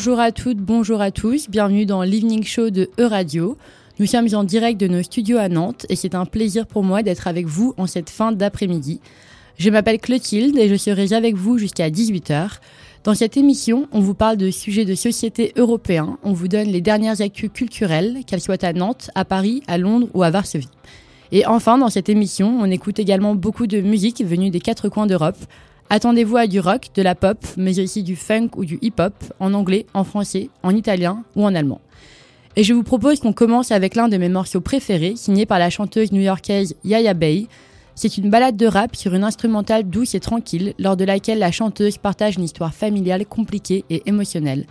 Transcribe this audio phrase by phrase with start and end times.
[0.00, 3.58] Bonjour à toutes, bonjour à tous, bienvenue dans l'Evening Show de E-Radio.
[3.98, 7.02] Nous sommes en direct de nos studios à Nantes et c'est un plaisir pour moi
[7.02, 8.98] d'être avec vous en cette fin d'après-midi.
[9.58, 12.60] Je m'appelle Clotilde et je serai avec vous jusqu'à 18h.
[13.04, 16.80] Dans cette émission, on vous parle de sujets de société européens, on vous donne les
[16.80, 20.70] dernières actus culturelles, qu'elles soient à Nantes, à Paris, à Londres ou à Varsovie.
[21.30, 25.06] Et enfin, dans cette émission, on écoute également beaucoup de musique venue des quatre coins
[25.06, 25.36] d'Europe,
[25.92, 29.52] Attendez-vous à du rock, de la pop, mais aussi du funk ou du hip-hop, en
[29.54, 31.80] anglais, en français, en italien ou en allemand.
[32.54, 35.68] Et je vous propose qu'on commence avec l'un de mes morceaux préférés, signé par la
[35.68, 37.48] chanteuse new-yorkaise Yaya Bay.
[37.96, 41.50] C'est une balade de rap sur une instrumentale douce et tranquille, lors de laquelle la
[41.50, 44.66] chanteuse partage une histoire familiale compliquée et émotionnelle.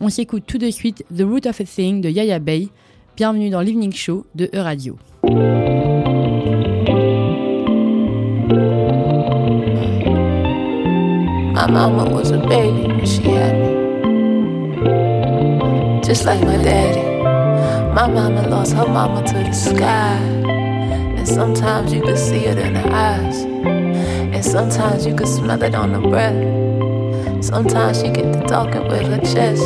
[0.00, 2.68] On s'écoute tout de suite The Root of a Thing de Yaya Bay.
[3.16, 4.98] Bienvenue dans l'Evening Show de E-Radio.
[11.70, 13.68] Mama was a baby when she had me.
[16.02, 17.02] Just like my daddy.
[17.94, 20.16] My mama lost her mama to the sky.
[21.16, 23.42] And sometimes you could see it in her eyes.
[23.42, 27.44] And sometimes you could smell it on her breath.
[27.44, 29.62] Sometimes she get to talking with her chest.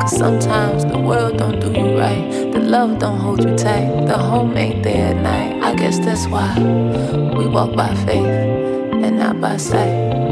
[0.00, 2.52] Cause sometimes the world don't do you right.
[2.52, 4.06] The love don't hold you tight.
[4.06, 5.62] The home ain't there at night.
[5.62, 6.56] I guess that's why
[7.36, 8.24] we walk by faith
[9.04, 10.25] and not by sight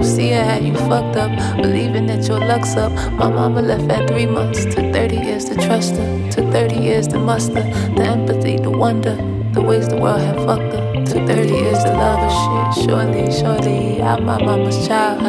[0.00, 1.30] you see and how you fucked up.
[1.56, 2.92] Believing that your luck's up.
[3.12, 4.64] My mama left at three months.
[4.64, 6.30] Took 30 years to trust her.
[6.30, 7.62] Took 30 years to muster.
[7.96, 9.16] The empathy, the wonder.
[9.52, 11.04] The ways the world had fucked her.
[11.04, 12.84] Took 30 years to love her shit.
[12.84, 15.20] Surely, surely, I'm my mama's child.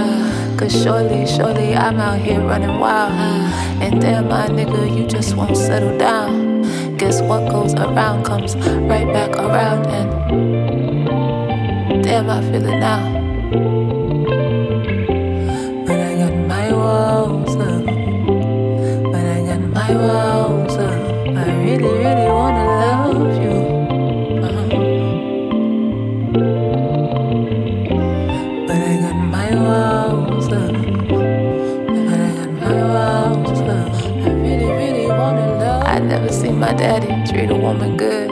[0.57, 3.11] Cause surely, surely, I'm out here running wild.
[3.81, 6.61] And damn, my nigga, you just won't settle down.
[6.97, 9.85] Guess what goes around comes right back around.
[9.87, 10.09] And
[12.03, 13.10] damn, I feel it now.
[37.41, 38.29] Treat a woman good.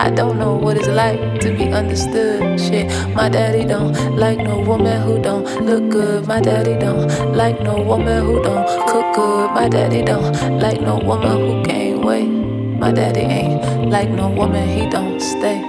[0.00, 2.58] I don't know what it's like to be understood.
[2.58, 6.26] Shit, my daddy don't like no woman who don't look good.
[6.26, 9.50] My daddy don't like no woman who don't cook good.
[9.52, 12.32] My daddy don't like no woman who gain weight.
[12.80, 15.60] My daddy ain't like no woman, he don't stay.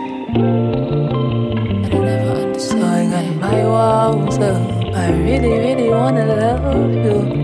[1.83, 2.79] And I never understood.
[2.79, 4.95] So I got my walls up.
[4.95, 7.42] I really, really wanna love you.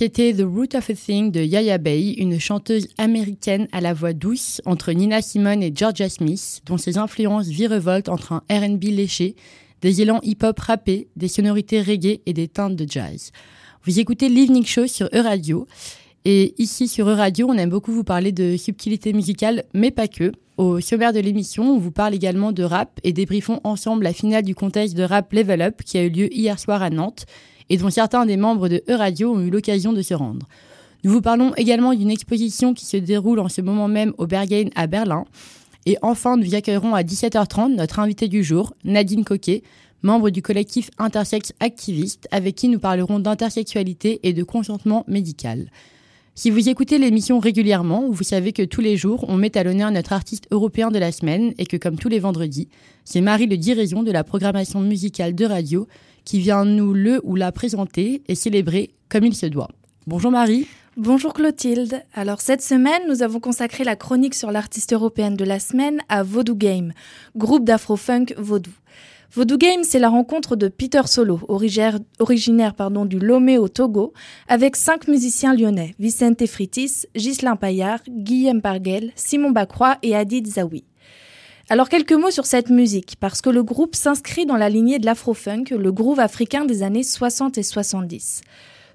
[0.00, 4.12] C'était The Root of a Thing de Yaya Bay, une chanteuse américaine à la voix
[4.12, 9.34] douce entre Nina Simone et Georgia Smith, dont ses influences virevoltent entre un RB léché,
[9.82, 13.32] des élans hip-hop rappés, des sonorités reggae et des teintes de jazz.
[13.82, 15.66] Vous écoutez l'Evening Show sur E-Radio.
[16.24, 20.30] Et ici sur E-Radio, on aime beaucoup vous parler de subtilité musicale, mais pas que.
[20.58, 24.44] Au sommaire de l'émission, on vous parle également de rap et débriefons ensemble la finale
[24.44, 27.26] du contest de rap Level Up qui a eu lieu hier soir à Nantes
[27.70, 30.46] et dont certains des membres de E-Radio ont eu l'occasion de se rendre.
[31.04, 34.68] Nous vous parlons également d'une exposition qui se déroule en ce moment même au Berghain
[34.74, 35.24] à Berlin.
[35.86, 39.62] Et enfin, nous accueillerons à 17h30 notre invité du jour, Nadine Coquet,
[40.02, 45.70] membre du collectif Intersex Activiste, avec qui nous parlerons d'intersexualité et de consentement médical.
[46.34, 49.90] Si vous écoutez l'émission régulièrement, vous savez que tous les jours, on met à l'honneur
[49.90, 52.68] notre artiste européen de la semaine et que comme tous les vendredis,
[53.04, 55.88] c'est Marie le dirigeant de la programmation musicale de radio
[56.28, 59.70] qui vient nous le ou la présenter et célébrer comme il se doit.
[60.06, 60.66] Bonjour Marie.
[60.98, 62.02] Bonjour Clotilde.
[62.12, 66.22] Alors cette semaine, nous avons consacré la chronique sur l'artiste européenne de la semaine à
[66.22, 66.92] Vaudou Game,
[67.34, 68.72] groupe d'afro-funk vaudou.
[69.32, 72.74] Voodoo Game, c'est la rencontre de Peter Solo, originaire,
[73.06, 74.12] du Lomé au Togo,
[74.48, 80.84] avec cinq musiciens lyonnais, Vicente Fritis, Ghislain Paillard, Guillaume Parguel, Simon Bacroix et Adid Zawi.
[81.70, 85.04] Alors quelques mots sur cette musique, parce que le groupe s'inscrit dans la lignée de
[85.04, 88.40] l'afro-funk, le groove africain des années 60 et 70.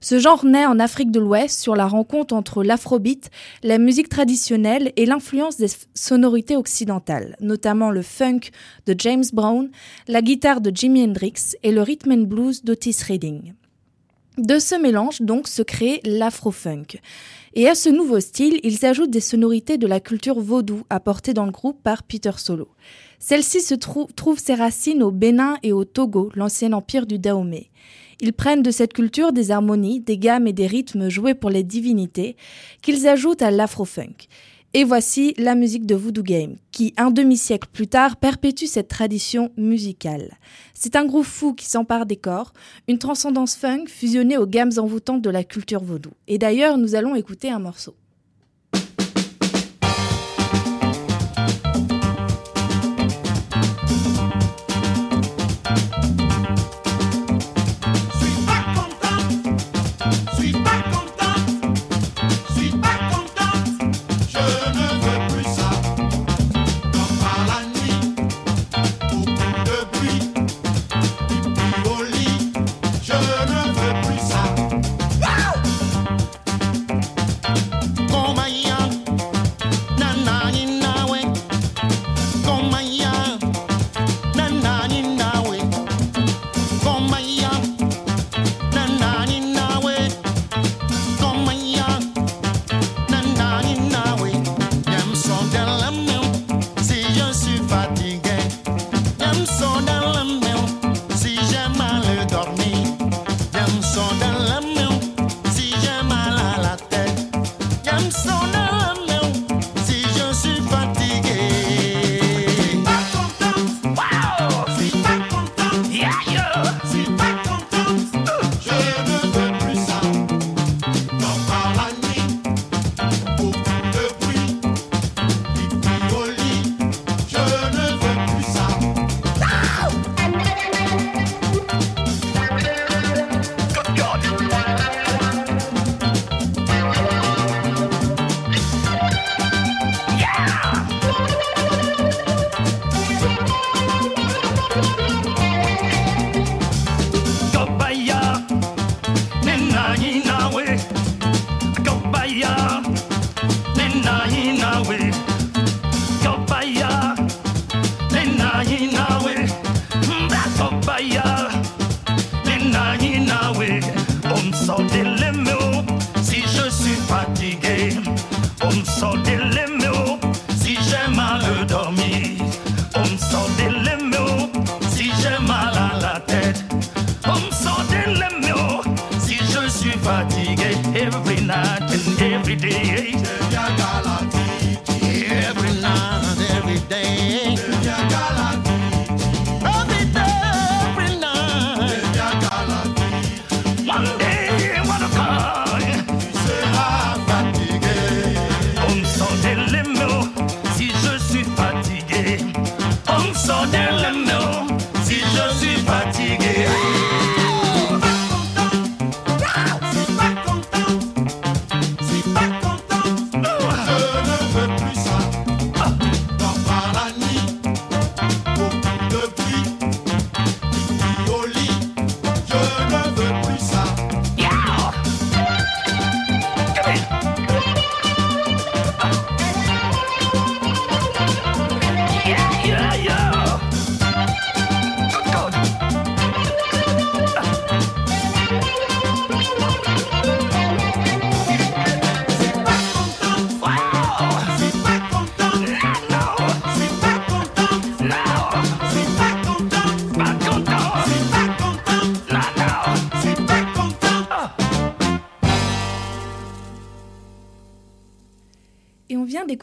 [0.01, 3.29] Ce genre naît en Afrique de l'Ouest sur la rencontre entre l'afrobeat,
[3.61, 8.49] la musique traditionnelle et l'influence des sonorités occidentales, notamment le funk
[8.87, 9.69] de James Brown,
[10.07, 13.53] la guitare de Jimi Hendrix et le rhythm and blues d'Otis Redding.
[14.37, 16.99] De ce mélange donc se crée l'afro-funk.
[17.53, 21.45] Et à ce nouveau style, ils ajoutent des sonorités de la culture vaudou apportées dans
[21.45, 22.69] le groupe par Peter Solo.
[23.19, 27.69] Celle-ci se trouve ses racines au Bénin et au Togo, l'ancien empire du Dahomey.
[28.21, 31.63] Ils prennent de cette culture des harmonies, des gammes et des rythmes joués pour les
[31.63, 32.35] divinités
[32.81, 34.27] qu'ils ajoutent à l'afro-funk.
[34.75, 39.51] Et voici la musique de Voodoo Game, qui, un demi-siècle plus tard, perpétue cette tradition
[39.55, 40.39] musicale.
[40.73, 42.53] C'est un groupe fou qui s'empare des corps,
[42.87, 46.09] une transcendance funk fusionnée aux gammes envoûtantes de la culture vaudou.
[46.27, 47.93] Et d'ailleurs, nous allons écouter un morceau.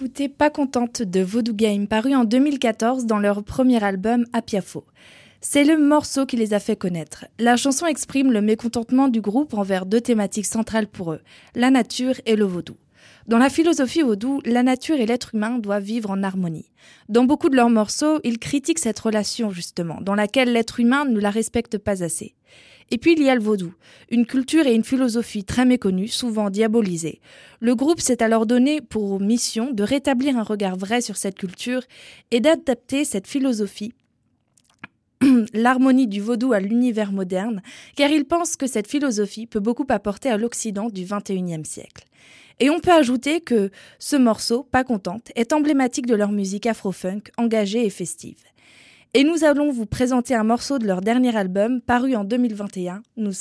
[0.00, 4.87] D'écouter Pas contente de Voodoo Game, paru en 2014 dans leur premier album Apiafo.
[5.42, 7.26] C'est le morceau qui les a fait connaître.
[7.38, 11.21] La chanson exprime le mécontentement du groupe envers deux thématiques centrales pour eux,
[11.54, 12.76] la nature et le vaudou.
[13.26, 16.71] Dans la philosophie vaudou, la nature et l'être humain doivent vivre en harmonie.
[17.11, 21.21] Dans beaucoup de leurs morceaux, ils critiquent cette relation justement, dans laquelle l'être humain ne
[21.21, 22.35] la respecte pas assez.
[22.90, 23.73] Et puis il y a le vaudou,
[24.11, 27.20] une culture et une philosophie très méconnues, souvent diabolisées.
[27.61, 31.82] Le groupe s'est alors donné pour mission de rétablir un regard vrai sur cette culture
[32.30, 33.92] et d'adapter cette philosophie
[35.52, 37.62] l'harmonie du vaudou à l'univers moderne,
[37.94, 42.06] car ils pensent que cette philosophie peut beaucoup apporter à l'Occident du XXIe siècle.
[42.59, 47.23] Et on peut ajouter que ce morceau, Pas contente, est emblématique de leur musique afro-funk,
[47.38, 48.37] engagée et festive.
[49.12, 53.33] Et nous allons vous présenter un morceau de leur dernier album paru en 2021, Nous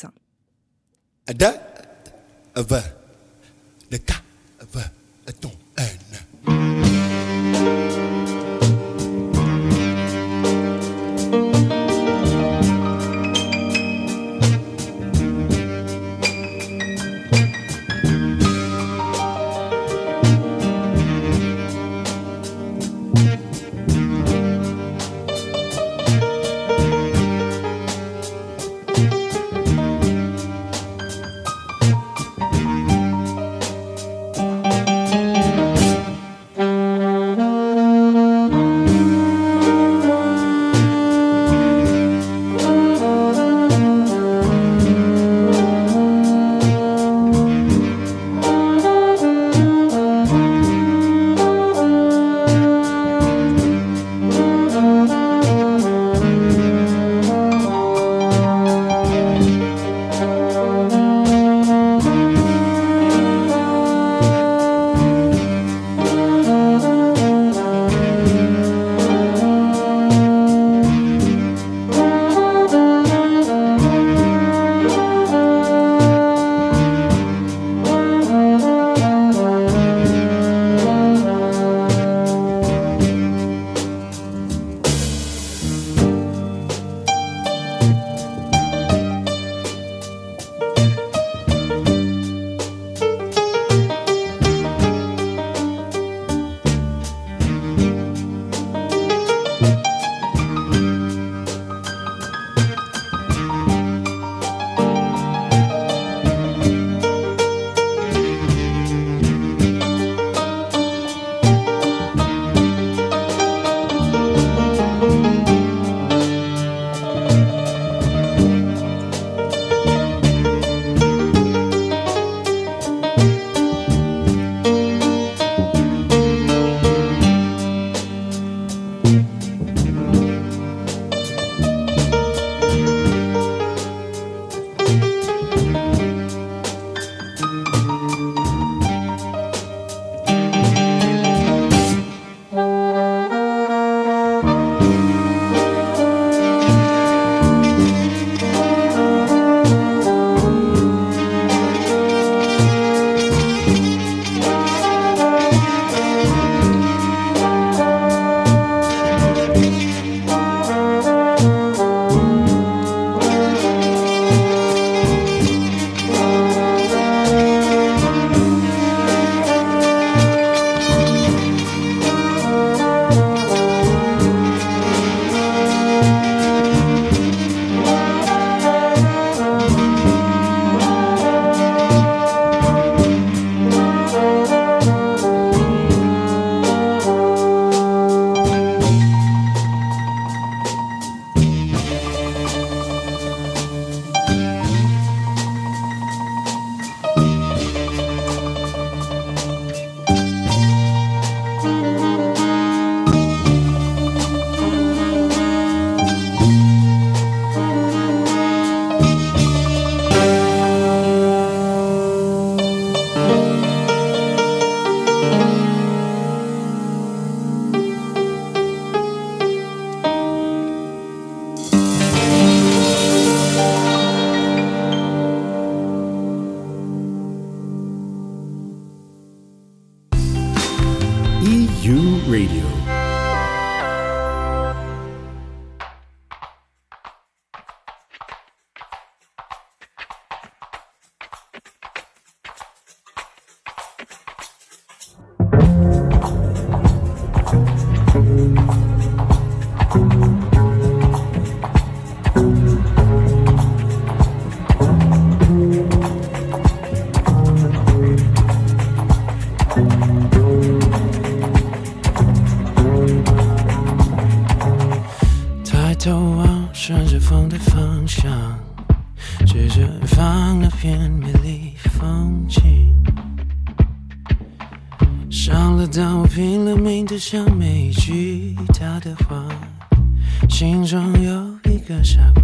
[280.60, 282.44] 心中有一个傻瓜。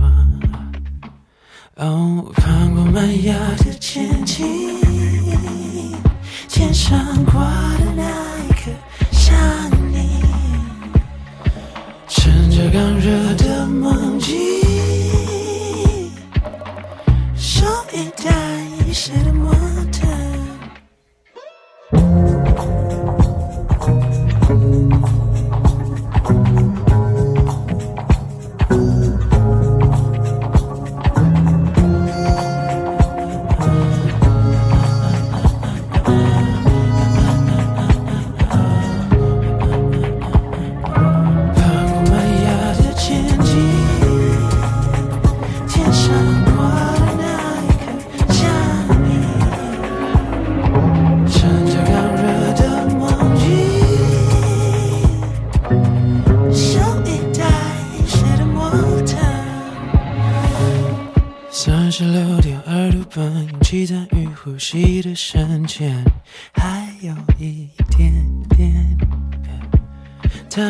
[1.76, 4.42] 哦，我盼过麦芽的天际，
[6.48, 7.42] 天上挂
[7.78, 8.04] 的那
[8.46, 8.72] 一颗
[9.12, 9.36] 想
[9.92, 10.22] 你，
[12.08, 14.05] 趁着刚热的梦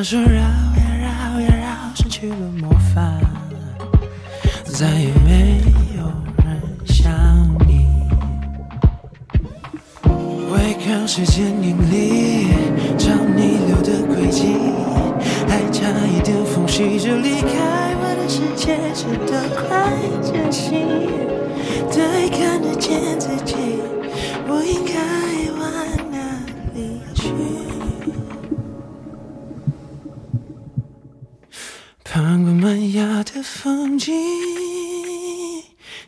[0.05, 0.53] 说绕呀
[1.01, 3.01] 绕呀绕，失去了魔法，
[4.63, 5.63] 再也没
[5.97, 6.03] 有
[6.45, 7.11] 人像
[7.67, 7.87] 你。
[10.53, 12.49] 违抗时间引力，
[12.99, 14.55] 照逆流的轨迹，
[15.47, 20.69] 还差一点缝隙就离开我的世界，直到快窒息。
[21.91, 23.55] 对，看得见自己，
[24.47, 24.93] 我应该
[33.45, 34.11] 风景，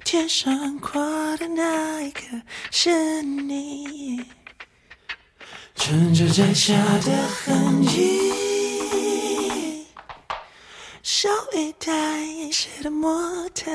[0.04, 2.22] 天上挂的那一颗
[2.72, 4.26] 是你，
[5.76, 9.86] 趁着摘下的痕迹，
[11.04, 13.72] 手一带一些的模特。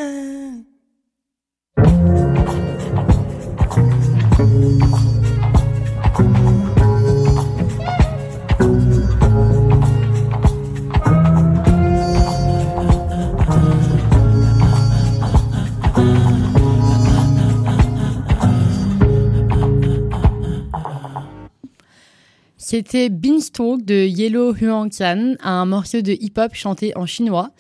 [22.64, 27.50] C'était Beanstalk de Yellow Huangtian, un morceau de hip-hop chanté en chinois.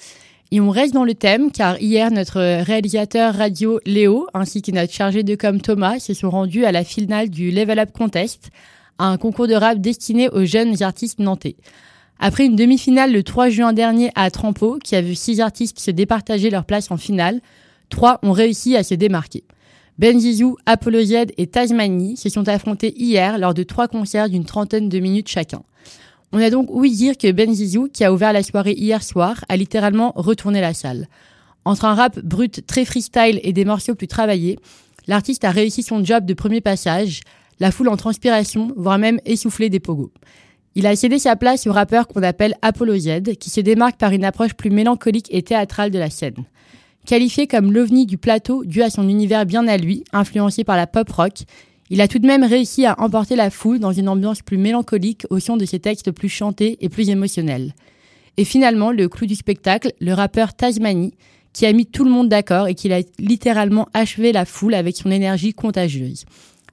[0.52, 4.92] Et on reste dans le thème car hier, notre réalisateur radio Léo ainsi que notre
[4.92, 8.50] chargé de com Thomas se sont rendus à la finale du Level Up Contest,
[9.00, 11.56] un concours de rap destiné aux jeunes artistes nantais.
[12.20, 15.90] Après une demi-finale le 3 juin dernier à Trampo, qui a vu six artistes se
[15.90, 17.40] départager leur place en finale,
[17.88, 19.42] trois ont réussi à se démarquer.
[19.98, 20.18] Ben
[20.64, 24.98] Apollo Z et Tasmanie se sont affrontés hier lors de trois concerts d'une trentaine de
[24.98, 25.62] minutes chacun.
[26.32, 29.44] On a donc ouï dire que Ben Zizou, qui a ouvert la soirée hier soir,
[29.50, 31.08] a littéralement retourné la salle.
[31.66, 34.58] Entre un rap brut très freestyle et des morceaux plus travaillés,
[35.06, 37.20] l'artiste a réussi son job de premier passage,
[37.60, 40.10] la foule en transpiration, voire même essoufflé des pogos.
[40.74, 44.12] Il a cédé sa place au rappeur qu'on appelle Apollo Z, qui se démarque par
[44.12, 46.46] une approche plus mélancolique et théâtrale de la scène.
[47.06, 50.86] Qualifié comme l'ovni du plateau dû à son univers bien à lui, influencé par la
[50.86, 51.42] pop rock,
[51.90, 55.26] il a tout de même réussi à emporter la foule dans une ambiance plus mélancolique
[55.28, 57.74] au son de ses textes plus chantés et plus émotionnels.
[58.36, 61.12] Et finalement, le clou du spectacle, le rappeur Tasmanie,
[61.52, 64.96] qui a mis tout le monde d'accord et qui a littéralement achevé la foule avec
[64.96, 66.24] son énergie contagieuse.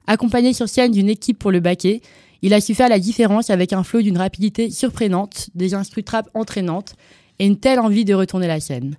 [0.06, 2.00] Accompagné sur scène d'une équipe pour le baquet,
[2.40, 6.30] il a su faire la différence avec un flow d'une rapidité surprenante, des instrus trap
[6.32, 6.94] entraînantes
[7.38, 8.96] et une telle envie de retourner la scène.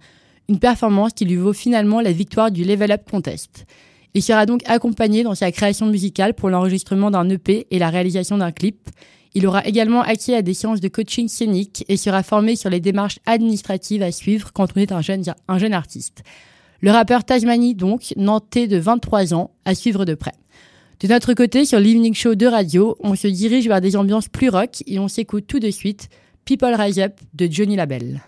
[0.51, 3.65] Une performance qui lui vaut finalement la victoire du Level Up Contest.
[4.13, 8.37] Il sera donc accompagné dans sa création musicale pour l'enregistrement d'un EP et la réalisation
[8.37, 8.89] d'un clip.
[9.33, 12.81] Il aura également accès à des séances de coaching scénique et sera formé sur les
[12.81, 16.21] démarches administratives à suivre quand on est un jeune, un jeune artiste.
[16.81, 20.33] Le rappeur Tasmanie, donc, nantais de 23 ans, à suivre de près.
[20.99, 24.49] De notre côté, sur l'Evening Show de radio, on se dirige vers des ambiances plus
[24.49, 26.09] rock et on s'écoute tout de suite
[26.43, 28.19] People Rise Up de Johnny Labelle.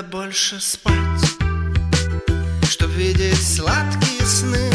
[0.00, 0.94] Надо больше спать,
[2.70, 4.70] чтоб видеть сладкие сны.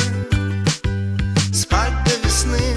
[1.51, 2.74] Спать до весны,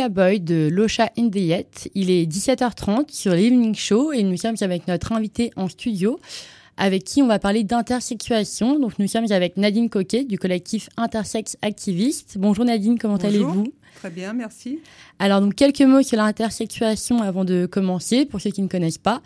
[0.00, 1.90] C'était Lia Boyd de Locha in the Yet.
[1.94, 6.18] Il est 17h30 sur l'Evening Show et nous sommes avec notre invité en studio
[6.78, 8.78] avec qui on va parler d'intersexuation.
[8.78, 12.36] Donc nous sommes avec Nadine Coquet du collectif Intersex Activiste.
[12.38, 13.74] Bonjour Nadine, comment allez-vous?
[13.96, 14.78] Très bien, merci.
[15.18, 19.20] Alors donc quelques mots sur l'intersexuation avant de commencer pour ceux qui ne connaissent pas.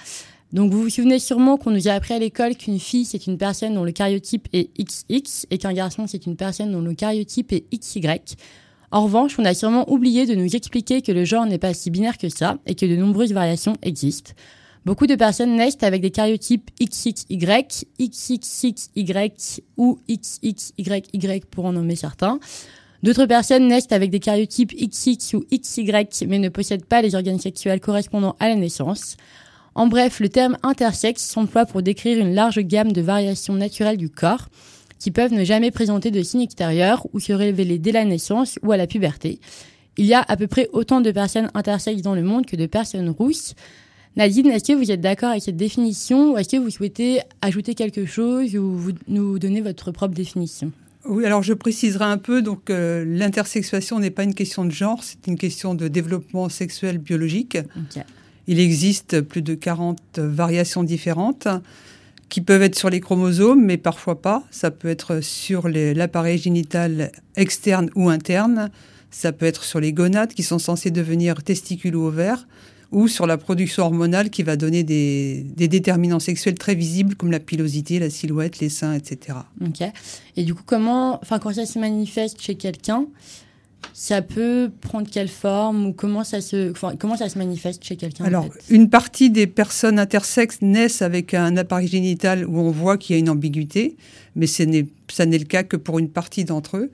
[0.53, 3.39] Donc vous vous souvenez sûrement qu'on nous a appris à l'école qu'une fille c'est une
[3.39, 7.53] personne dont le karyotype est XX et qu'un garçon c'est une personne dont le karyotype
[7.53, 8.09] est XY.
[8.95, 11.91] En revanche, on a sûrement oublié de nous expliquer que le genre n'est pas si
[11.91, 14.31] binaire que ça et que de nombreuses variations existent.
[14.85, 22.39] Beaucoup de personnes naissent avec des karyotypes XXY, XXXY ou XXYY pour en nommer certains.
[23.03, 27.41] D'autres personnes naissent avec des karyotypes XX ou XY mais ne possèdent pas les organes
[27.41, 29.17] sexuels correspondant à la naissance.
[29.75, 34.09] En bref, le terme intersexe s'emploie pour décrire une large gamme de variations naturelles du
[34.09, 34.47] corps
[35.05, 38.73] qui peuvent ne jamais présenter de signes extérieurs ou se révéler dès la naissance ou
[38.73, 39.39] à la puberté.
[39.99, 42.65] Il y a à peu près autant de personnes intersexes dans le monde que de
[42.65, 43.55] personnes rousses.
[44.17, 47.75] Nadine, est-ce que vous êtes d'accord avec cette définition ou est-ce que vous souhaitez ajouter
[47.75, 50.73] quelque chose ou vous nous donner votre propre définition?
[51.05, 52.41] Oui, alors je préciserai un peu.
[52.41, 56.97] Donc, euh, l'intersexuation n'est pas une question de genre, c'est une question de développement sexuel
[56.97, 57.59] biologique.
[58.47, 61.47] Il existe plus de 40 variations différentes
[62.35, 64.43] qui peuvent être sur les chromosomes, mais parfois pas.
[64.51, 68.73] Ça peut être sur l'appareil génital externe ou interne.
[69.13, 72.49] Ça peut être sur les gonades qui sont censées devenir testicules ou ovaires,
[72.91, 77.31] ou sur la production hormonale qui va donner des, des déterminants sexuels très visibles comme
[77.31, 79.39] la pilosité, la silhouette, les seins, etc.
[79.65, 79.89] Ok.
[80.37, 83.07] Et du coup, comment, enfin, quand ça se manifeste chez quelqu'un,
[83.93, 87.97] ça peut prendre quelle forme ou comment ça se, enfin, comment ça se manifeste chez
[87.97, 92.59] quelqu'un en Alors, fait une partie des personnes intersexes naissent avec un appareil génital où
[92.59, 93.97] on voit qu'il y a une ambiguïté,
[94.37, 96.91] mais ce n'est- ça n'est le cas que pour une partie d'entre eux.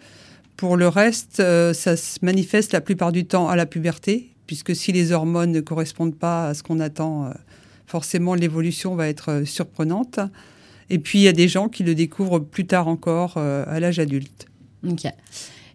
[0.57, 4.77] Pour le reste, euh, ça se manifeste la plupart du temps à la puberté, puisque
[4.77, 7.31] si les hormones ne correspondent pas à ce qu'on attend, euh,
[7.87, 10.21] forcément l'évolution va être euh, surprenante.
[10.91, 14.01] Et puis il y a des gens qui le découvrent plus tard encore, à l'âge
[14.01, 14.47] adulte.
[14.87, 15.05] Ok.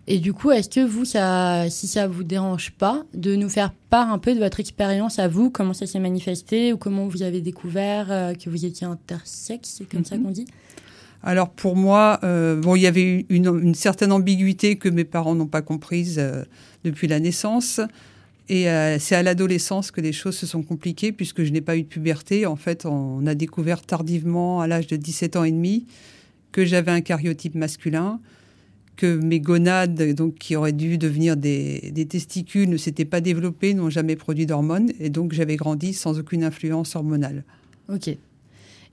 [0.08, 3.72] Et du coup, est-ce que vous, ça, si ça vous dérange pas, de nous faire
[3.90, 7.24] part un peu de votre expérience à vous, comment ça s'est manifesté ou comment vous
[7.24, 10.24] avez découvert euh, que vous étiez intersexe, c'est comme ça Mhm.
[10.24, 10.46] qu'on dit?
[11.24, 15.34] Alors pour moi, euh, bon, il y avait une, une certaine ambiguïté que mes parents
[15.34, 16.44] n'ont pas comprise euh,
[16.84, 17.82] depuis la naissance.
[18.48, 18.68] Et
[19.00, 21.88] c'est à l'adolescence que les choses se sont compliquées puisque je n'ai pas eu de
[21.88, 22.46] puberté.
[22.46, 25.88] En fait, on a découvert tardivement, à l'âge de 17 ans et demi,
[26.52, 28.20] que j'avais un cariotype masculin,
[28.96, 33.90] que mes gonades, donc qui auraient dû devenir des, testicules, ne s'étaient pas développées, n'ont
[33.90, 37.44] jamais produit d'hormones, et donc j'avais grandi sans aucune influence hormonale.
[37.92, 38.16] Ok.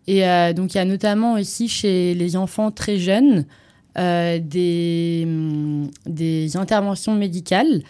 [0.06, 3.46] Et euh, donc, il y a notamment aussi chez les enfants très jeunes
[3.98, 7.82] euh, des, hum, des interventions médicales.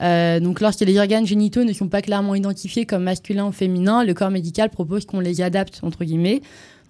[0.00, 4.04] Euh, donc, lorsque les organes génitaux ne sont pas clairement identifiés comme masculins ou féminins,
[4.04, 6.40] le corps médical propose qu'on les adapte, entre guillemets.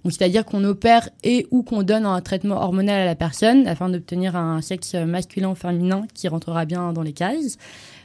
[0.03, 3.89] Donc, c'est-à-dire qu'on opère et ou qu'on donne un traitement hormonal à la personne afin
[3.91, 7.59] d'obtenir un sexe masculin ou féminin qui rentrera bien dans les cases.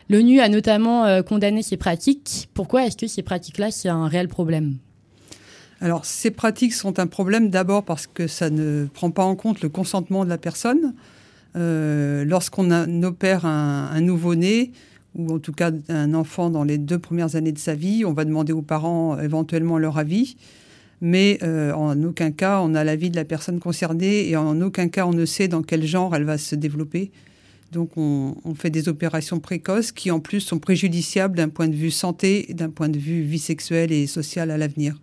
[0.09, 2.49] L'ONU a notamment euh, condamné ces pratiques.
[2.53, 4.75] Pourquoi est-ce que ces pratiques-là, c'est un réel problème?
[5.81, 9.61] Alors, ces pratiques sont un problème d'abord parce que ça ne prend pas en compte
[9.61, 10.93] le consentement de la personne.
[11.55, 12.69] Euh, Lorsqu'on
[13.03, 14.73] opère un, un nouveau-né,
[15.15, 18.13] ou en tout cas un enfant dans les deux premières années de sa vie, on
[18.13, 20.35] va demander aux parents éventuellement leur avis.
[21.01, 24.87] Mais euh, en aucun cas, on a l'avis de la personne concernée et en aucun
[24.87, 27.11] cas, on ne sait dans quel genre elle va se développer.
[27.71, 31.91] Donc, on, fait des opérations précoces qui, en plus, sont préjudiciables d'un point de vue
[31.91, 34.95] santé, d'un point de vue vie sexuelle et sociale à l'avenir.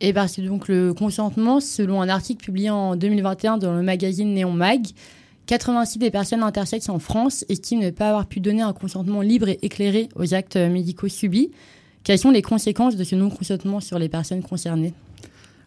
[0.00, 4.34] Et parce que donc le consentement, selon un article publié en 2021 dans le magazine
[4.34, 4.86] Néon Mag,
[5.46, 9.48] 86 des personnes intersexes en France estiment ne pas avoir pu donner un consentement libre
[9.48, 11.50] et éclairé aux actes médicaux subis.
[12.04, 14.92] Quelles sont les conséquences de ce non-consentement sur les personnes concernées?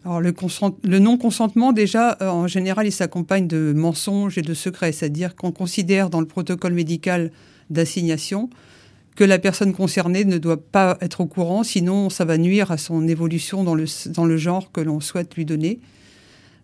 [0.04, 4.54] Alors le, consent- le non-consentement, déjà, euh, en général, il s'accompagne de mensonges et de
[4.54, 7.32] secrets, c'est-à-dire qu'on considère dans le protocole médical
[7.70, 8.48] d'assignation
[9.16, 12.78] que la personne concernée ne doit pas être au courant, sinon ça va nuire à
[12.78, 15.80] son évolution dans le, dans le genre que l'on souhaite lui donner.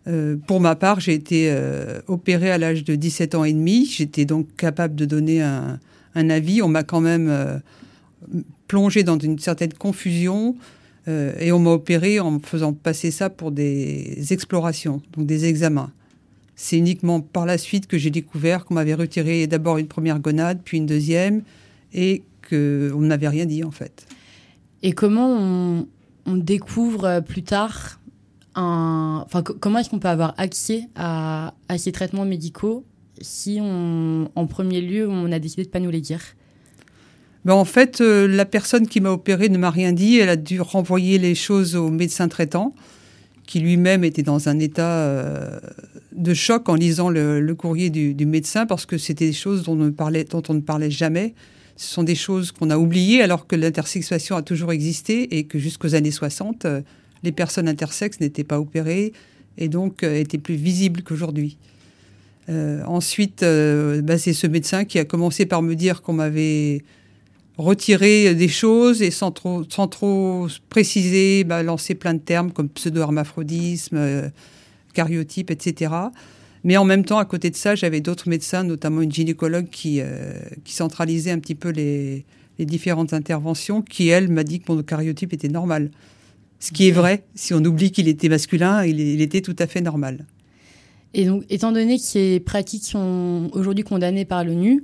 [0.07, 3.87] Euh, pour ma part, j'ai été euh, opérée à l'âge de 17 ans et demi.
[3.87, 5.81] J'étais donc capable de donner un,
[6.15, 6.63] un avis.
[6.63, 7.61] On m'a quand même
[8.67, 10.57] plongé dans une certaine confusion
[11.09, 15.45] euh, et on m'a opéré en me faisant passer ça pour des explorations, donc des
[15.45, 15.93] examens.
[16.57, 20.61] C'est uniquement par la suite que j'ai découvert qu'on m'avait retiré d'abord une première gonade,
[20.65, 21.43] puis une deuxième,
[21.93, 24.07] et qu'on ne m'avait rien dit en fait.
[24.83, 25.87] Et comment
[26.27, 28.01] on, découvre euh, plus tard
[28.55, 29.23] un...
[29.27, 32.85] Enfin, co- comment est-ce qu'on peut avoir accès à, ces traitements médicaux
[33.21, 36.21] si, en premier lieu, on a décidé de pas nous les dire?
[37.45, 40.19] Ben, en fait, euh, la personne qui m'a opéré ne m'a rien dit.
[40.19, 42.75] Elle a dû renvoyer les choses au médecin traitant,
[43.47, 45.61] qui lui-même était dans un état euh,
[46.13, 50.55] de choc en lisant le, courrier du, médecin, parce que c'était des choses dont on,
[50.55, 51.35] ne parlait, jamais.
[51.77, 55.59] Ce sont des choses qu'on a oubliées, alors que l'intersexuation a toujours existé et que
[55.59, 56.81] jusqu'aux années 60, euh,
[57.23, 59.13] les personnes intersexes n'étaient pas opérées
[59.59, 61.59] et donc étaient plus visibles qu'aujourd'hui.
[62.49, 66.83] Ensuite, bah, c'est ce médecin qui a commencé par me dire qu'on m'avait
[67.59, 72.69] retiré des choses et sans trop, sans trop préciser, bah, lancer plein de termes comme
[72.69, 74.29] pseudo-hermaphrodisme, euh,
[74.93, 75.93] cariotype, etc.
[76.65, 80.01] Mais en même temps, à côté de ça, j'avais d'autres médecins, notamment une gynécologue qui,
[80.01, 80.33] euh,
[80.65, 82.25] qui centralisait un petit peu les,
[82.59, 85.91] les différentes interventions, qui, elle, m'a dit que mon cariotype était normal.
[86.59, 89.67] Ce qui est vrai, si on oublie qu'il était masculin, il, il était tout à
[89.67, 90.25] fait normal.
[91.13, 94.83] Et donc, étant donné que ces pratiques sont aujourd'hui condamnées par l'ONU,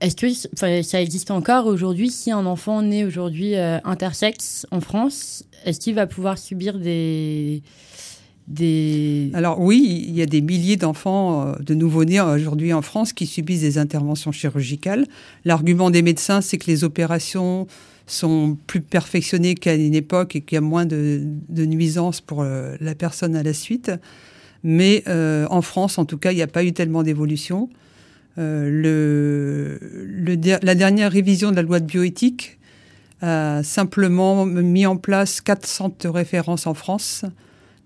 [0.00, 5.44] est-ce que ça existe encore aujourd'hui si un enfant né aujourd'hui euh, intersexe en France,
[5.64, 7.62] est-ce qu'il va pouvoir subir des
[8.48, 13.12] des Alors oui, il y a des milliers d'enfants euh, de nouveau-nés aujourd'hui en France
[13.12, 15.06] qui subissent des interventions chirurgicales.
[15.44, 17.66] L'argument des médecins, c'est que les opérations
[18.06, 22.42] sont plus perfectionnées qu'à une époque et qu'il y a moins de, de nuisances pour
[22.42, 23.92] euh, la personne à la suite.
[24.62, 27.68] Mais euh, en France, en tout cas, il n'y a pas eu tellement d'évolution.
[28.38, 29.78] Euh,
[30.62, 32.58] la dernière révision de la loi de bioéthique
[33.20, 37.24] a simplement mis en place 400 références en France,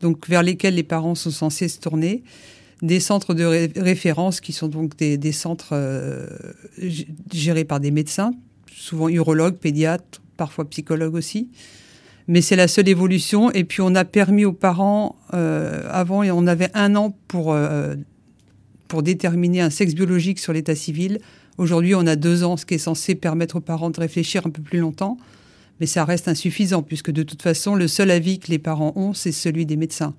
[0.01, 2.23] donc vers lesquelles les parents sont censés se tourner.
[2.83, 6.27] des centres de ré- référence qui sont donc des, centres euh,
[7.33, 8.33] gérés par des médecins,
[8.75, 11.49] souvent urologues, pédiatres, parfois psychologues aussi.
[12.27, 13.51] Mais c'est la seule évolution.
[13.53, 17.57] Et puis on a permis aux parents, euh, avant, et on avait un an pour,
[18.93, 21.19] pour déterminer un sexe biologique sur l'état civil.
[21.57, 24.51] Aujourd'hui, on a deux ans, ce qui est censé permettre aux parents de réfléchir un
[24.51, 25.17] peu plus longtemps.
[25.81, 29.15] Mais ça reste insuffisant, puisque de toute façon, le seul avis que les parents ont,
[29.15, 30.13] c'est celui des médecins.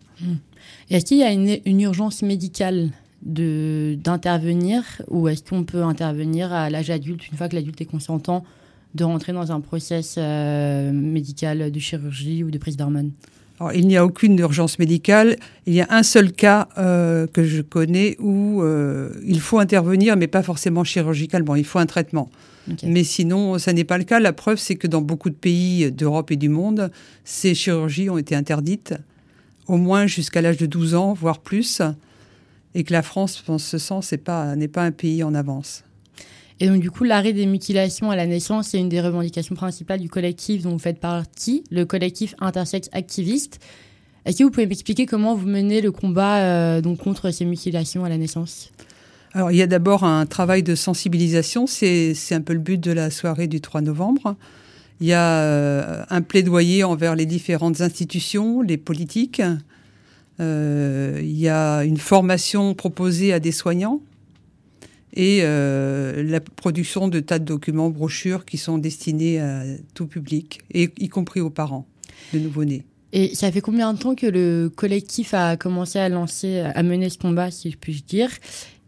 [0.90, 2.90] Et Est-ce qu'il y a une, urgence médicale
[3.22, 8.44] d'intervenir ou est-ce qu'on peut intervenir à l'âge adulte une fois que l'adulte est consentant
[8.96, 13.12] de rentrer dans un process euh, médical de chirurgie ou de prise d'hormones?
[13.60, 15.38] Alors, il n'y a aucune urgence médicale.
[15.68, 20.18] Il y a un seul cas euh, que je connais où euh, il faut intervenir,
[20.18, 21.56] mais pas forcément chirurgicalement.
[21.56, 22.30] Il faut un traitement.
[22.84, 24.20] Mais sinon, ça n'est pas le cas.
[24.20, 26.92] La preuve, c'est que dans beaucoup de pays d'Europe et du monde,
[27.26, 28.94] ces chirurgies ont été interdites,
[29.68, 31.82] au moins jusqu'à l'âge de 12 ans, voire plus.
[32.74, 35.84] Et que la France, en ce sens, n'est pas, n'est pas un pays en avance.
[36.64, 40.00] Et donc du coup, l'arrêt des mutilations à la naissance, c'est une des revendications principales
[40.00, 43.60] du collectif dont vous faites partie, le collectif intersexe activiste.
[44.24, 48.06] Est-ce que vous pouvez m'expliquer comment vous menez le combat euh, donc contre ces mutilations
[48.06, 48.72] à la naissance?
[49.34, 51.68] Alors, il y a d'abord un travail de sensibilisation.
[51.68, 54.38] C'est c'est un peu le but de la soirée du 3 novembre.
[55.02, 59.42] Il y a euh, un plaidoyer envers les différentes institutions, les politiques.
[60.40, 64.00] Euh, il y a une formation proposée à des soignants
[65.14, 70.62] et euh, la production de tas de documents, brochures qui sont destinés à tout public,
[70.74, 71.88] et y compris aux parents
[72.34, 72.84] de nouveau-nés.
[73.16, 77.10] Et ça fait combien de temps que le collectif a commencé à lancer, à mener
[77.10, 78.30] ce combat, si je puis dire?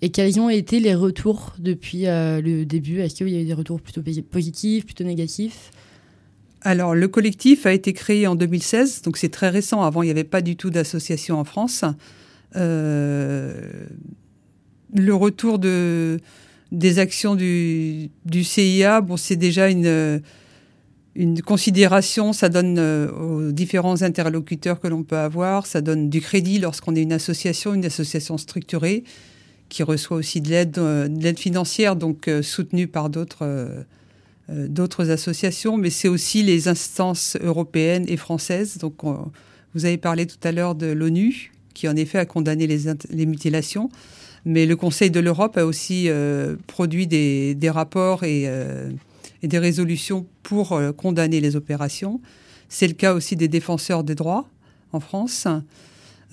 [0.01, 2.99] Et quels ont été les retours depuis euh, le début?
[2.99, 5.71] Est-ce qu'il y a eu des retours plutôt posi- positifs, plutôt négatifs?
[6.61, 9.83] Alors, le collectif a été créé en 2016, donc c'est très récent.
[9.83, 11.85] Avant, il n'y avait pas du tout d'association en France.
[12.55, 13.85] Euh,
[14.93, 16.19] le retour de,
[16.71, 18.09] des actions du,
[18.43, 20.21] CIA, bon, c'est déjà une,
[21.45, 22.33] considération.
[22.33, 26.95] Ça donne euh, aux différents interlocuteurs que l'on peut avoir, ça donne du crédit lorsqu'on
[26.95, 29.03] est une association, une association structurée
[29.69, 33.85] qui reçoit aussi de l'aide, euh, financière, donc euh, soutenue par d'autres.
[35.09, 38.77] associations, mais c'est aussi les instances européennes et françaises.
[38.77, 39.31] Donc, on-
[39.73, 43.89] vous avez parlé tout à l'heure de l'ONU, qui en effet a condamné les mutilations,
[44.45, 48.91] mais le Conseil de l'Europe a aussi euh, produit des, rapports et, euh,
[49.41, 52.21] et des résolutions pour euh, condamner les opérations.
[52.69, 54.47] C'est le cas aussi des défenseurs des droits
[54.91, 55.47] en France.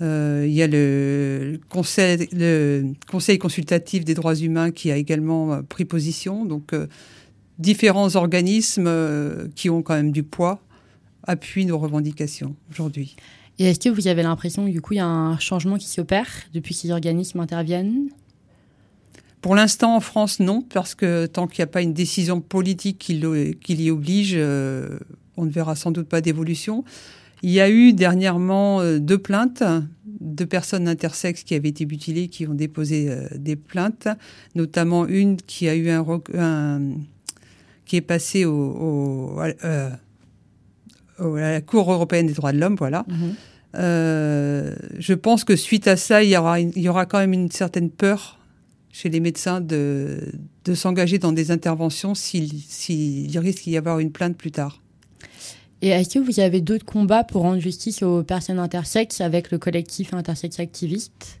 [0.01, 6.43] Il y a le conseil, consultatif des droits humains qui a également pris position.
[6.43, 6.73] Donc,
[7.57, 8.91] différents organismes
[9.55, 10.59] qui ont quand même du poids
[11.25, 13.15] appuient nos revendications aujourd'hui.
[13.59, 15.87] Et est-ce que vous avez l'impression que du coup, il y a un changement qui
[15.87, 18.09] s'opère depuis que ces organismes interviennent?
[19.41, 22.97] Pour l'instant, en France, non, parce que tant qu'il n'y a pas une décision politique
[22.97, 24.97] qui, l'y oblige, euh,
[25.35, 26.85] on ne verra sans doute pas d'évolution.
[27.41, 29.61] Il y a eu dernièrement euh, deux plaintes
[30.05, 34.07] de personnes intersexes qui avaient été mutilées, qui ont déposé euh, des plaintes,
[34.55, 36.05] notamment une qui a eu un,
[37.85, 39.37] qui est passée au,
[41.19, 43.05] à la Cour européenne des droits de l'homme, voilà.
[43.75, 47.17] Euh, je pense que suite à ça, il y aura, une- il y aura quand
[47.17, 48.39] même une certaine peur
[48.91, 50.19] chez les médecins de,
[50.65, 54.81] de s'engager dans des interventions s'il s'il risque d'y avoir une plainte plus tard.
[55.81, 59.57] Et est-ce que vous avez d'autres combats pour rendre justice aux personnes intersexes avec le
[59.57, 61.39] collectif intersexe activiste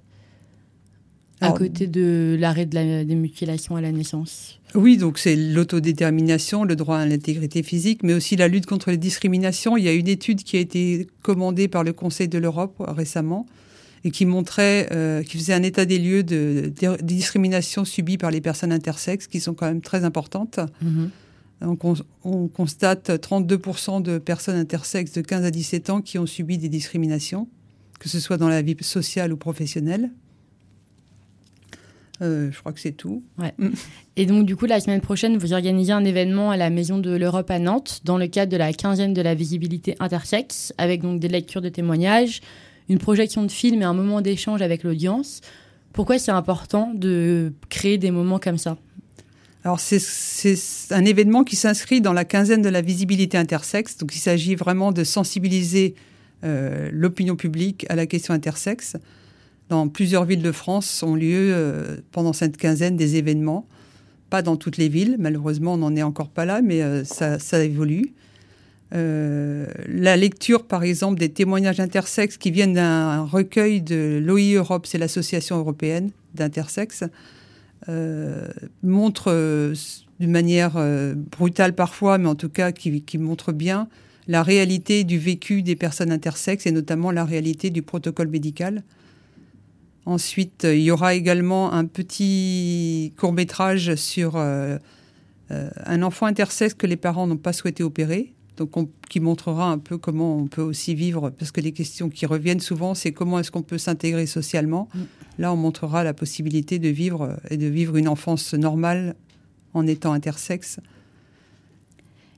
[1.47, 6.63] à côté de l'arrêt de la, des mutilations à la naissance Oui, donc c'est l'autodétermination,
[6.63, 9.77] le droit à l'intégrité physique, mais aussi la lutte contre les discriminations.
[9.77, 13.45] Il y a une étude qui a été commandée par le Conseil de l'Europe récemment
[14.05, 18.17] et qui montrait, euh, qui faisait un état des lieux de, de- des discriminations subies
[18.17, 20.59] par les personnes intersexes, qui sont quand même très importantes.
[21.61, 21.93] Donc on,
[22.25, 26.67] on constate 32% de personnes intersexes de 15 à 17 ans qui ont subi des
[26.67, 27.47] discriminations,
[27.99, 30.11] que ce soit dans la vie sociale ou professionnelle.
[32.21, 33.23] Euh, je crois que c'est tout.
[34.15, 37.15] Et donc, du coup, la semaine prochaine, vous organisez un événement à la Maison de
[37.15, 41.19] l'Europe à Nantes dans le cadre de la quinzaine de la visibilité intersexe, avec donc
[41.19, 42.41] des lectures de témoignages,
[42.87, 45.41] une projection de film et un moment d'échange avec l'audience.
[45.91, 48.77] Pourquoi c'est important de créer des moments comme ça?
[49.63, 53.97] Alors c'est- c'est un événement qui s'inscrit dans la quinzaine de la visibilité intersexe.
[53.97, 55.95] Donc il s'agit vraiment de sensibiliser
[56.43, 58.97] euh, l'opinion publique à la question intersexe.
[59.69, 63.67] Dans plusieurs villes de France ont lieu euh, pendant cette quinzaine des événements.
[64.29, 67.63] Pas dans toutes les villes, malheureusement on n'en est encore pas là, mais euh, ça,
[67.63, 68.13] évolue.
[68.93, 74.85] Euh, la lecture, par exemple, des témoignages intersexes qui viennent d'un recueil de l'OI Europe,
[74.85, 77.03] c'est l'association européenne d'intersexes,
[78.81, 79.73] montre
[80.19, 80.73] d'une manière
[81.31, 83.89] brutale parfois, mais en tout cas qui montre bien
[84.27, 88.83] la réalité du vécu des personnes intersexes et notamment la réalité du protocole médical.
[90.05, 94.77] Ensuite, il y aura également un petit court métrage sur euh,
[95.51, 99.69] euh, un enfant intersexe que les parents n'ont pas souhaité opérer, donc on- qui montrera
[99.71, 103.13] un peu comment on peut aussi vivre, parce que les questions qui reviennent souvent, c'est
[103.13, 104.89] comment est-ce qu'on peut s'intégrer socialement.
[105.39, 109.15] Là, on montrera la possibilité de vivre euh, et de vivre une enfance normale
[109.73, 110.79] en étant intersexe.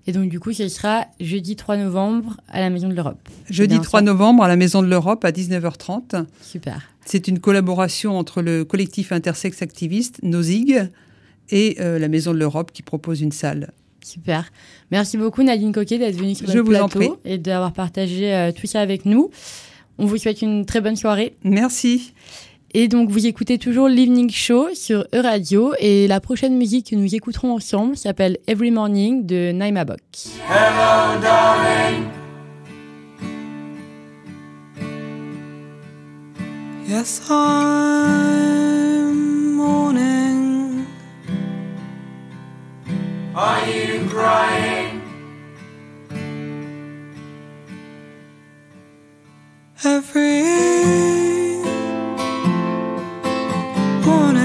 [0.07, 3.28] Et donc, du coup, ce sera jeudi 3 novembre à la Maison de l'Europe.
[3.49, 4.05] Jeudi bien 3 ça.
[4.05, 6.26] novembre à la Maison de l'Europe à 19h30.
[6.41, 6.84] Super.
[7.06, 10.89] C'est une collaboration entre le collectif intersexe activiste Nozig
[11.49, 13.72] et euh, la Maison de l'Europe qui propose une salle.
[14.03, 14.51] Super.
[14.91, 17.10] Merci beaucoup Nadine Coquet d'être venue sur en plateau prie.
[17.24, 19.32] et d'avoir partagé euh, tout ça avec nous.
[19.97, 21.36] On vous souhaite une très bonne soirée.
[21.43, 22.14] Merci.
[22.74, 25.74] Et donc, vous écoutez toujours l'Evening Show sur E-Radio.
[25.80, 30.01] Et la prochaine musique que nous écouterons ensemble s'appelle Every Morning de Naima Bok.
[30.49, 32.25] Hello, darling.
[36.88, 38.76] Yes, I'm
[39.56, 40.86] mourning.
[43.34, 45.02] Are you crying?
[49.84, 50.44] Every
[54.06, 54.45] morning.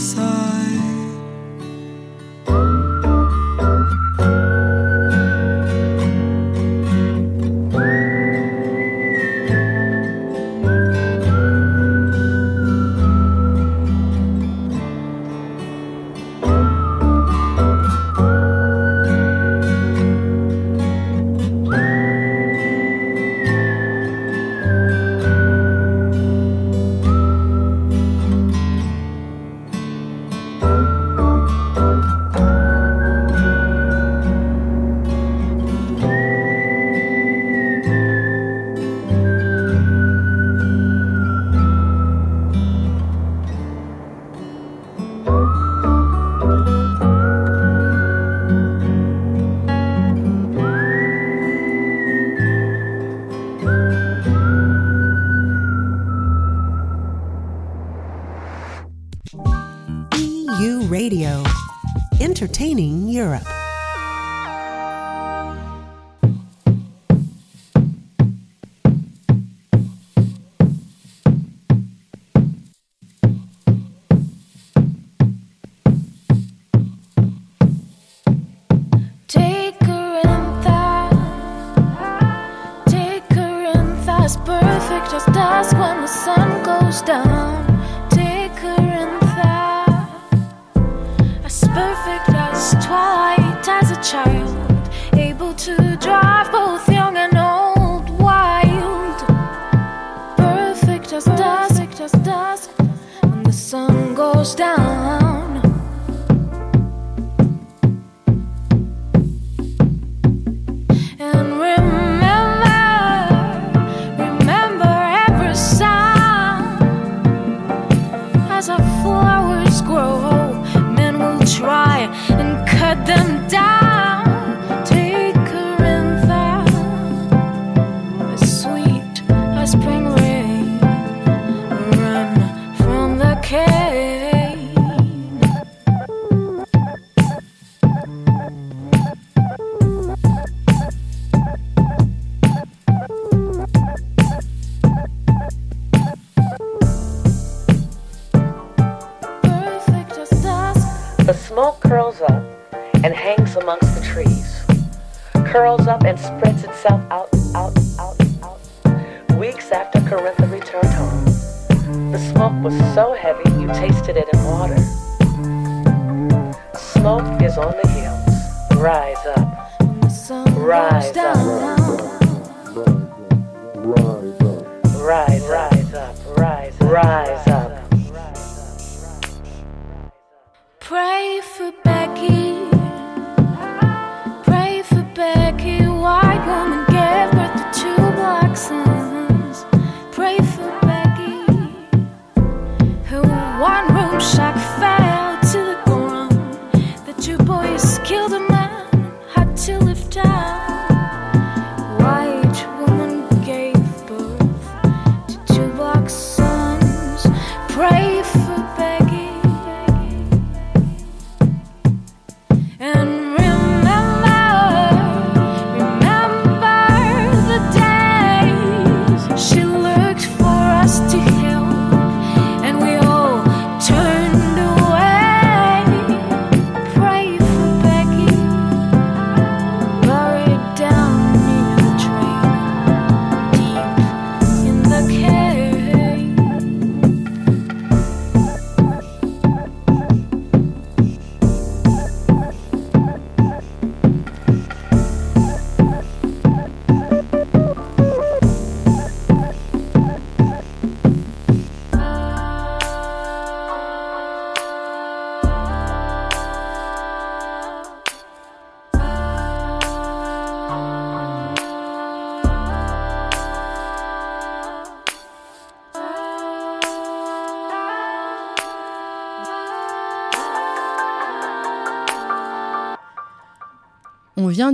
[0.00, 0.39] side.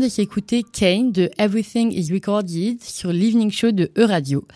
[0.06, 4.46] De s'écouter Kane de Everything is Recorded sur l'Evening Show de E-Radio.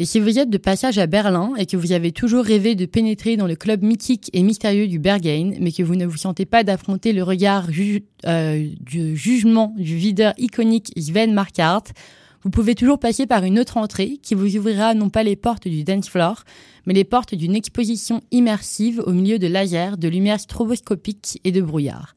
[0.00, 2.86] Et si vous êtes de passage à Berlin et que vous avez toujours rêvé de
[2.86, 6.44] pénétrer dans le club mythique et mystérieux du Berghain, mais que vous ne vous sentez
[6.44, 7.68] pas d'affronter le regard
[8.26, 11.84] euh, du jugement du videur iconique Sven Markart,
[12.42, 15.68] vous pouvez toujours passer par une autre entrée qui vous ouvrira non pas les portes
[15.68, 16.42] du dance floor,
[16.84, 21.60] mais les portes d'une exposition immersive au milieu de lasers, de lumière stroboscopique et de
[21.60, 22.16] brouillard.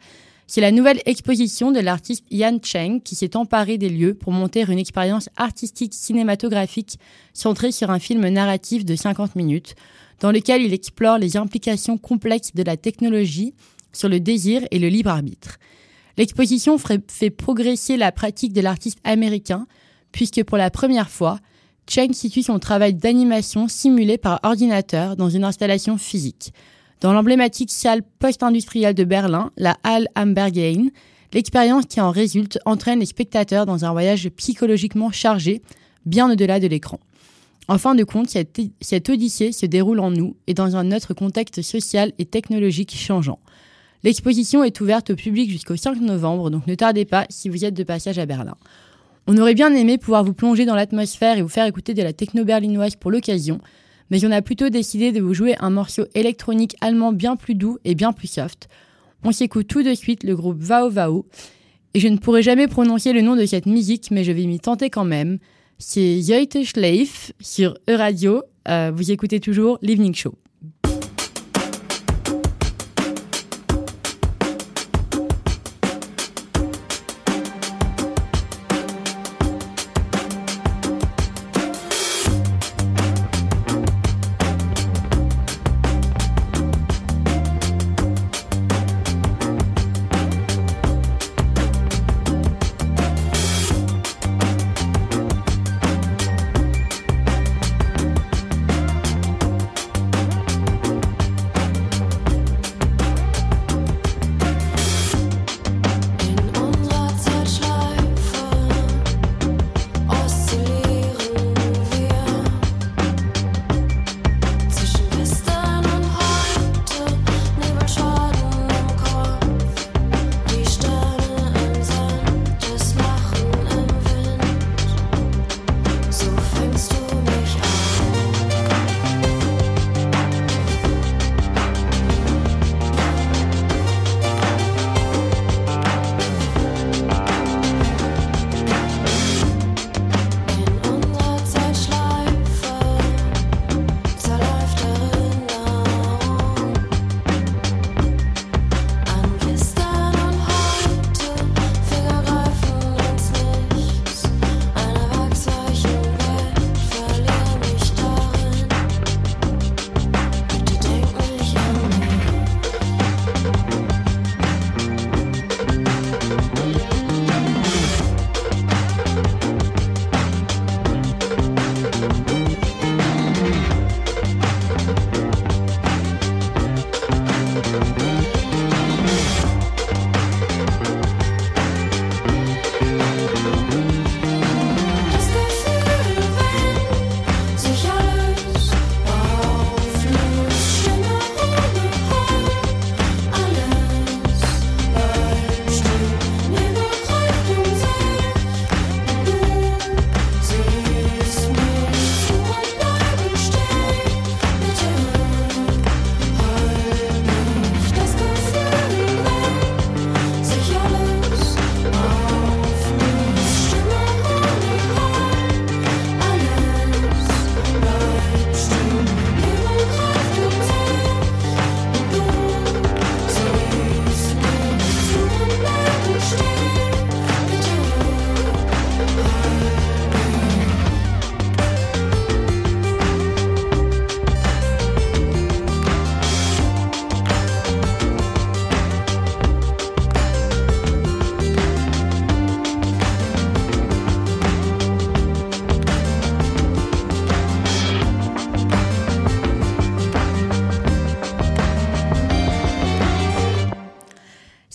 [0.51, 4.63] C'est la nouvelle exposition de l'artiste Yan Cheng qui s'est emparé des lieux pour monter
[4.67, 6.97] une expérience artistique cinématographique
[7.35, 9.75] centrée sur un film narratif de 50 minutes,
[10.21, 13.53] dans lequel il explore les implications complexes de la technologie
[13.93, 15.59] sur le désir et le libre arbitre.
[16.17, 19.67] L'exposition fait progresser la pratique de l'artiste américain,
[20.11, 21.39] puisque pour la première fois,
[21.87, 26.53] Cheng situe son travail d'animation simulé par ordinateur dans une installation physique.
[27.01, 30.89] Dans l'emblématique salle post-industrielle de Berlin, la Halle am Berghain,
[31.33, 35.61] l'expérience qui en résulte entraîne les spectateurs dans un voyage psychologiquement chargé,
[36.05, 36.99] bien au-delà de l'écran.
[37.69, 41.13] En fin de compte, cette, cette odyssée se déroule en nous et dans un autre
[41.13, 43.39] contexte social et technologique changeant.
[44.03, 47.75] L'exposition est ouverte au public jusqu'au 5 novembre, donc ne tardez pas si vous êtes
[47.75, 48.55] de passage à Berlin.
[49.27, 52.11] On aurait bien aimé pouvoir vous plonger dans l'atmosphère et vous faire écouter de la
[52.11, 53.61] techno berlinoise pour l'occasion,
[54.09, 57.77] mais on a plutôt décidé de vous jouer un morceau électronique allemand bien plus doux
[57.85, 58.67] et bien plus soft.
[59.23, 61.25] On s'écoute tout de suite le groupe Vao Vao,
[61.93, 64.59] et je ne pourrai jamais prononcer le nom de cette musique, mais je vais m'y
[64.59, 65.39] tenter quand même.
[65.77, 68.43] C'est Joite Schleif sur E-Radio.
[68.67, 70.35] Euh, vous écoutez toujours l'Evening Show.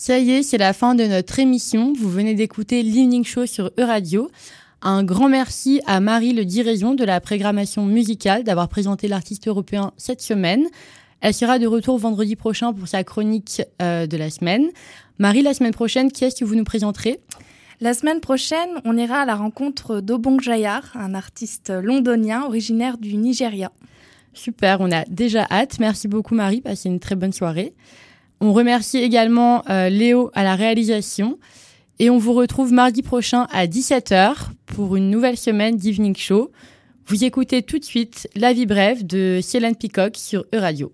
[0.05, 1.91] Ça y est, c'est la fin de notre émission.
[1.93, 4.29] Vous venez d'écouter l'Evening Show sur Euradio.
[4.83, 9.93] Un grand merci à Marie Le Diraison de la programmation musicale d'avoir présenté l'artiste européen
[9.97, 10.67] cette semaine.
[11.21, 14.67] Elle sera de retour vendredi prochain pour sa chronique euh, de la semaine.
[15.17, 17.19] Marie, la semaine prochaine, qui est-ce que vous nous présenterez?
[17.81, 23.17] La semaine prochaine, on ira à la rencontre d'Obong Jayar, un artiste londonien originaire du
[23.17, 23.71] Nigeria.
[24.35, 25.79] Super, on a déjà hâte.
[25.79, 27.73] Merci beaucoup Marie, passez une très bonne soirée.
[28.41, 31.39] On remercie également euh, Léo à la réalisation.
[31.99, 36.51] Et on vous retrouve mardi prochain à 17h pour une nouvelle semaine d'Evening Show.
[37.07, 40.91] Vous écoutez tout de suite La vie brève de Céline Peacock sur Euradio.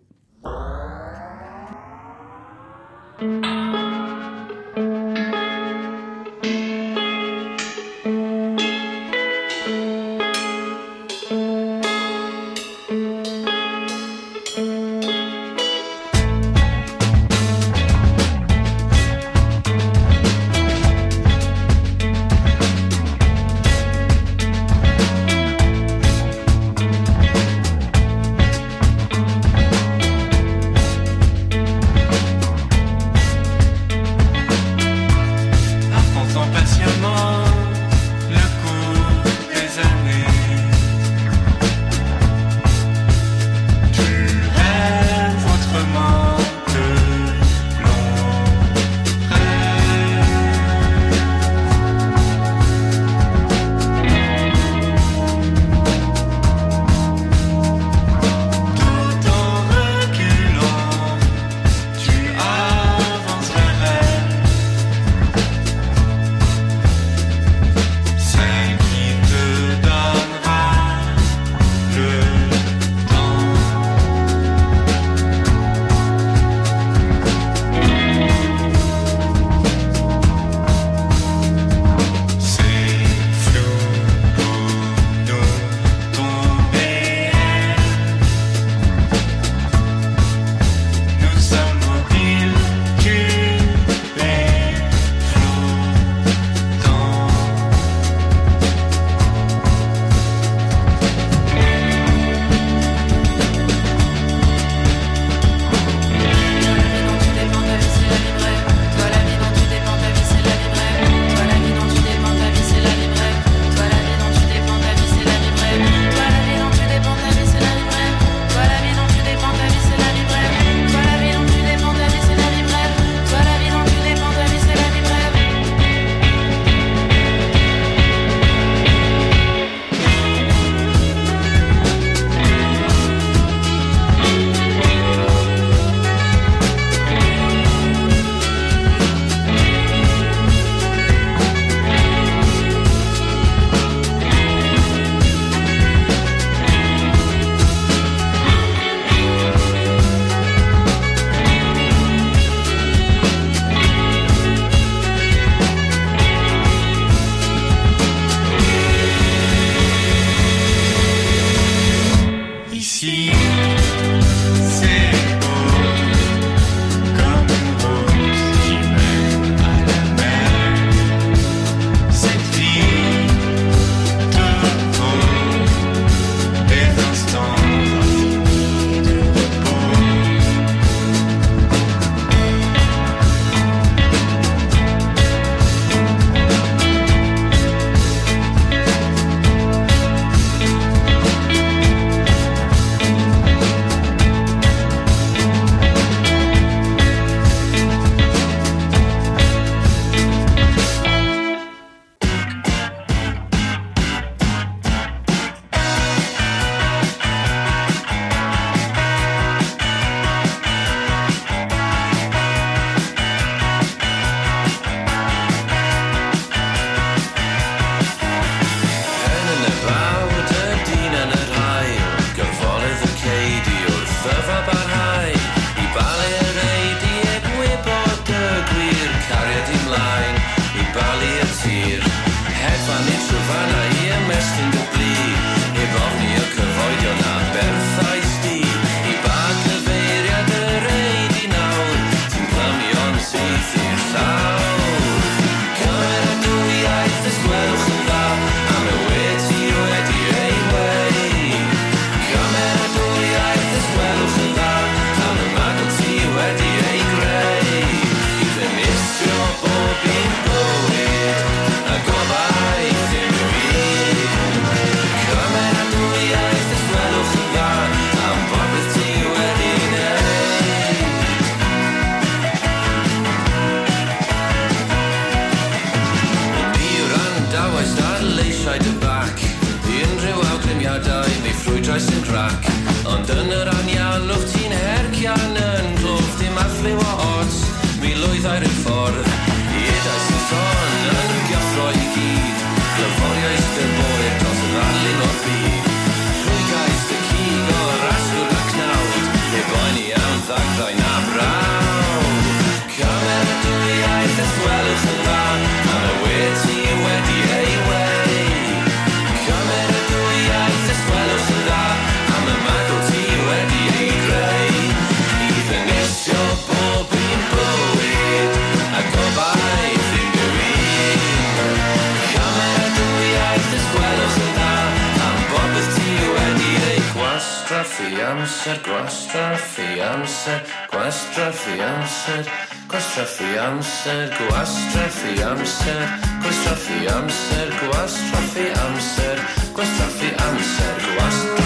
[328.62, 332.49] fianced, questa fianced, questa fianced,
[332.88, 341.61] questa fianced, questa fianced, questa fianced, questa fianced, questa fianced, questa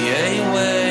[0.00, 0.89] the way.